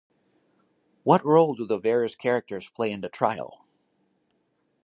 What 1.03 1.23
role 1.23 1.53
do 1.53 1.67
the 1.67 1.77
various 1.77 2.15
characters 2.15 2.71
play 2.71 2.91
in 2.91 3.01
the 3.01 3.07
trial? 3.09 3.67